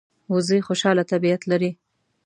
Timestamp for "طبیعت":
1.11-1.41